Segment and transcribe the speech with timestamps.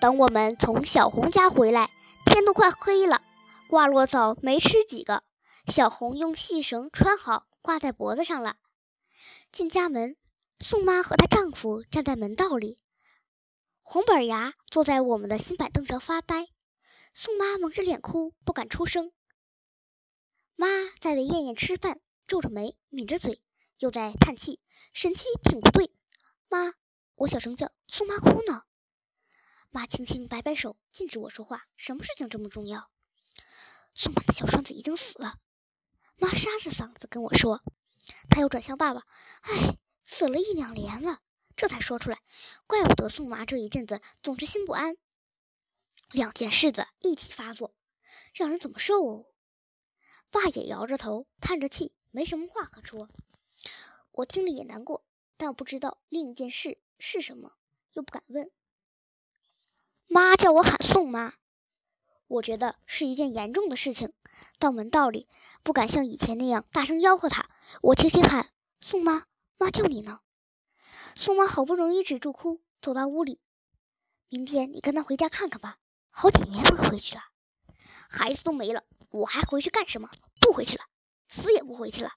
[0.00, 1.90] 等我们从小红家回来，
[2.24, 3.20] 天都快黑了，
[3.68, 5.24] 挂落枣没吃几个。
[5.66, 8.56] 小红用细绳穿好，挂在脖子上了。
[9.50, 10.16] 进家门，
[10.60, 12.78] 宋妈和她丈夫站在门道里，
[13.82, 16.46] 红板牙坐在我们的新板凳上发呆。
[17.12, 19.10] 宋妈蒙着脸哭，不敢出声。
[20.54, 20.68] 妈
[21.00, 23.42] 在喂燕燕吃饭，皱着眉，抿着嘴，
[23.80, 24.60] 又在叹气，
[24.92, 25.92] 神气挺不对。
[26.48, 26.74] 妈，
[27.16, 28.62] 我小声叫，宋妈哭呢。
[29.70, 31.66] 妈轻轻摆摆手，禁止我说话。
[31.76, 32.90] 什么事情这么重要？
[33.94, 35.38] 宋妈的小双子已经死了。
[36.16, 37.62] 妈沙着嗓子跟我说。
[38.30, 39.02] 他又转向爸爸
[39.42, 41.20] ：“哎，死了一两年了，
[41.54, 42.22] 这才说出来。
[42.66, 44.96] 怪不得宋妈这一阵子总是心不安。
[46.12, 47.74] 两件事子一起发作，
[48.32, 49.26] 让人怎么受哦？”
[50.30, 53.10] 爸也摇着头，叹着气，没什么话可说。
[54.12, 55.04] 我听了也难过，
[55.36, 57.56] 但我不知道另一件事是什么，
[57.92, 58.50] 又不敢问。
[60.10, 61.34] 妈叫我喊宋妈，
[62.28, 64.14] 我觉得是一件严重的事情。
[64.58, 65.28] 到门道里，
[65.62, 67.50] 不敢像以前那样大声吆喝她。
[67.82, 68.48] 我轻轻喊
[68.80, 69.26] ：“宋妈，
[69.58, 70.20] 妈叫你呢。”
[71.14, 73.38] 宋妈好不容易止住哭，走到屋里。
[74.30, 75.76] 明天你跟她回家看看吧，
[76.08, 77.20] 好几年没回去了，
[78.08, 80.08] 孩子都没了，我还回去干什么？
[80.40, 80.84] 不回去了，
[81.28, 82.12] 死也不回去了。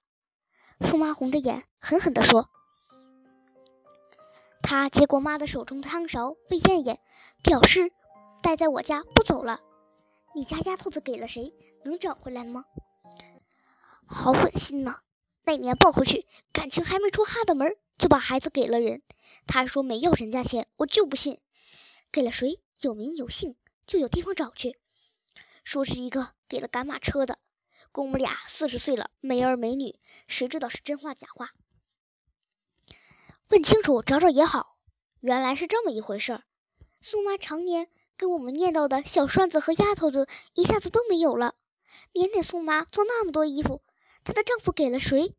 [0.79, 2.49] 宋妈红着眼，狠狠地说。
[4.63, 6.99] 他接过妈的手中的汤勺，喂燕燕，
[7.43, 7.91] 表示
[8.41, 9.59] 待在我家不走了。
[10.33, 11.53] 你家丫头子给了谁？
[11.83, 12.65] 能找回来吗？
[14.05, 14.99] 好狠心呐！
[15.43, 19.01] 那年抱回去，感情还没出哈的门，就把孩子给了人。
[19.47, 21.39] 他说没要人家钱，我就不信。
[22.11, 22.61] 给了谁？
[22.81, 24.77] 有名有姓，就有地方找去。
[25.63, 27.39] 说是一个给了赶马车的，
[27.91, 31.51] 公母俩四十岁了，没儿没女，谁知道是真话假话？
[33.51, 34.77] 问清楚，找找也好。
[35.19, 36.43] 原来是这么一回事儿。
[37.01, 41.55] 宋妈常年跟我们念叨的小栓子和丫头子一下子都没有了。
[42.13, 43.81] 年年宋妈做那么多衣服，
[44.23, 45.35] 她的丈夫给了谁？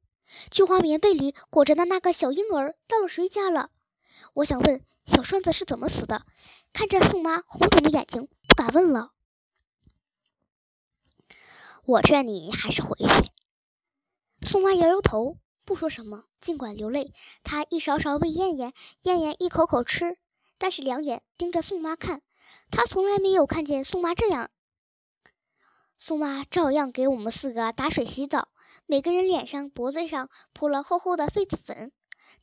[0.51, 3.71] 菊花棉被里裹着的那个小婴儿到了谁家了？
[4.35, 6.27] 我想问小栓子是怎么死的？
[6.75, 9.13] 看着宋妈红肿的眼睛，不敢问了。
[11.87, 13.31] 我劝你还是回去。
[14.47, 15.39] 宋妈摇摇头。
[15.65, 17.13] 不说什么，尽管流泪。
[17.43, 20.17] 他一勺勺喂燕燕，燕燕一口口吃，
[20.59, 22.23] 但是两眼盯着宋妈看。
[22.71, 24.51] 他从来没有看见宋妈这样。
[25.99, 28.49] 宋妈照样给我们四个打水洗澡，
[28.87, 31.93] 每个人脸上、脖子上铺了厚厚的痱子粉，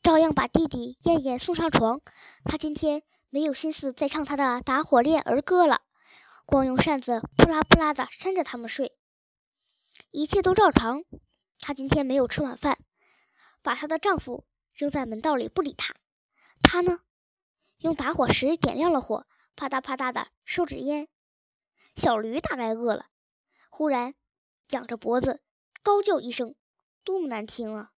[0.02, 2.00] 照样把弟弟燕燕送上床。
[2.44, 5.82] 他今天没有心思再唱他的打火链儿歌了，
[6.46, 8.96] 光用扇子扑啦扑啦的扇着他们睡。
[10.10, 11.04] 一切都照常。
[11.58, 12.78] 他今天没有吃晚饭。
[13.62, 14.44] 把她的丈夫
[14.74, 15.94] 扔在门道里，不理她。
[16.62, 17.00] 她呢，
[17.78, 19.26] 用打火石点亮了火，
[19.56, 21.08] 啪嗒啪嗒的收着烟。
[21.96, 23.06] 小驴大概饿了，
[23.68, 24.14] 忽然
[24.70, 25.42] 仰着脖子
[25.82, 26.54] 高叫一声，
[27.04, 27.90] 多么难听啊！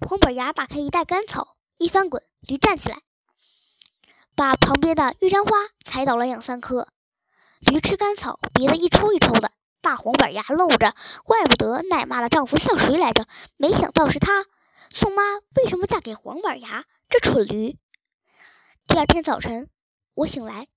[0.00, 3.02] 黄板牙打开一袋干草，一翻滚，驴站起来，
[4.34, 5.52] 把旁边的玉簪花
[5.84, 6.88] 踩倒了两三颗。
[7.60, 13.28] 驴吃干草，鼻子一抽一抽的，大黄板牙露着，怪不得奶妈的丈夫像谁来着？
[13.56, 14.46] 没想到是他。
[14.94, 15.22] 宋妈
[15.56, 17.78] 为什么嫁给黄板牙这蠢驴？
[18.86, 19.70] 第二天早晨，
[20.12, 20.68] 我醒来，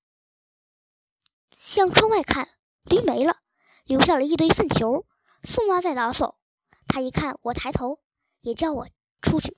[1.53, 2.47] 向窗外看，
[2.85, 3.41] 驴没了，
[3.83, 5.05] 留下了一堆粪球。
[5.43, 6.39] 宋妈在打扫，
[6.87, 7.99] 她一看我抬头，
[8.39, 8.87] 也叫我
[9.21, 9.57] 出去。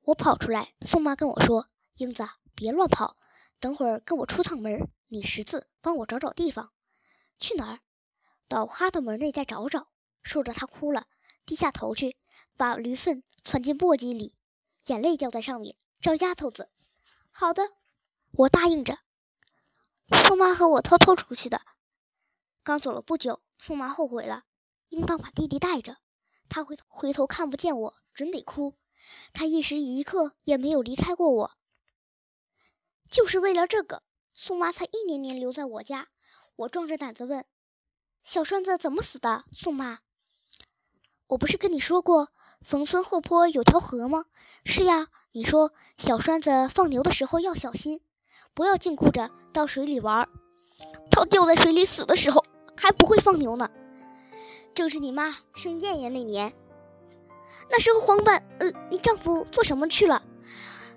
[0.00, 1.68] 我跑出来，宋妈跟我说
[1.98, 3.16] ：“英子，别乱跑，
[3.60, 6.72] 等会儿跟我出趟门，你识字，帮我找找地方。
[7.38, 7.78] 去哪儿？
[8.48, 9.86] 到哈德门那再找找。”
[10.24, 11.06] 说着，她哭了，
[11.48, 12.18] 低下头去。
[12.58, 14.34] 把驴粪窜进簸箕里，
[14.86, 15.76] 眼泪掉在上面。
[16.00, 16.68] 找丫头子，
[17.30, 17.62] 好的，
[18.32, 18.98] 我答应着。
[20.26, 21.62] 宋妈和我偷偷出去的，
[22.64, 24.44] 刚走了不久，宋妈后悔了，
[24.88, 25.98] 应当把弟弟带着。
[26.48, 28.74] 她回回头看不见我，准得哭。
[29.32, 31.52] 她一时一刻也没有离开过我，
[33.08, 34.02] 就是为了这个，
[34.34, 36.08] 宋妈才一年年留在我家。
[36.56, 37.44] 我壮着胆子问
[38.24, 40.00] ：“小栓子怎么死的？”宋妈，
[41.28, 42.28] 我不是跟你说过？
[42.62, 44.24] 冯村后坡有条河吗？
[44.64, 45.08] 是呀。
[45.32, 48.00] 你说小栓子放牛的时候要小心，
[48.54, 50.26] 不要净顾着到水里玩。
[51.10, 52.44] 他掉在水里死的时候
[52.74, 53.68] 还不会放牛呢。
[54.74, 56.54] 正是你妈生燕燕那年，
[57.70, 60.22] 那时候黄板，呃，你丈夫做什么去了？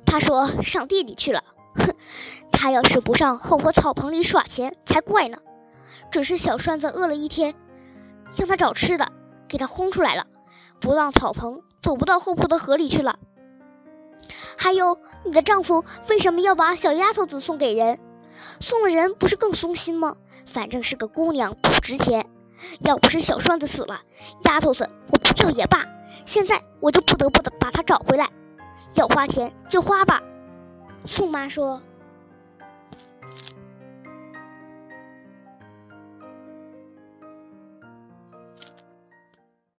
[0.05, 1.43] 他说上地里去了。
[1.75, 1.93] 哼，
[2.53, 5.39] 他要是不上后坡草棚里耍钱才怪呢。
[6.09, 7.53] 准是小栓子饿了一天，
[8.31, 9.11] 向他找吃的，
[9.51, 10.27] 给它轰出来了。
[10.79, 13.19] 不让草棚，走不到后坡的河里去了。
[14.57, 17.99] 还有，你的丈夫为什么要把小丫头子送给人？
[18.61, 20.15] 送了人不是更松心吗？
[20.45, 22.25] 反正是个姑娘，不值钱。
[22.79, 24.01] 要不是小栓子死了，
[24.45, 25.85] 丫头子我不要也罢。
[26.25, 28.29] 现在我就不得不的把她找回来，
[28.95, 30.21] 要花钱就花吧。
[31.05, 31.81] 宋妈说：“